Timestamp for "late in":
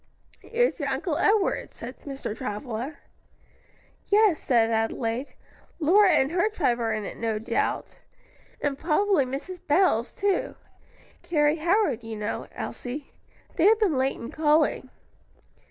13.95-14.31